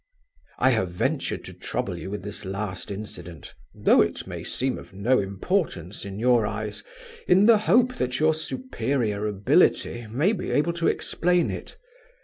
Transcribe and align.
"I 0.57 0.71
have 0.71 0.89
ventured 0.89 1.45
to 1.45 1.53
trouble 1.53 1.95
you 1.95 2.09
with 2.09 2.23
this 2.23 2.43
last 2.43 2.89
incident, 2.89 3.53
though 3.75 4.01
it 4.01 4.25
may 4.25 4.43
seem 4.43 4.79
of 4.79 4.95
no 4.95 5.19
importance 5.19 6.05
in 6.05 6.17
your 6.17 6.43
eyes, 6.47 6.83
in 7.27 7.45
the 7.45 7.59
hope 7.69 7.93
that 7.97 8.19
your 8.19 8.33
superior 8.33 9.27
ability 9.27 10.07
may 10.07 10.33
be 10.33 10.49
able 10.49 10.73
to 10.73 10.87
explain 10.87 11.51
it. 11.51 11.77